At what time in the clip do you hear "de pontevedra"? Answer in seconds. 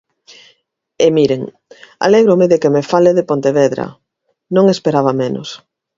3.17-3.85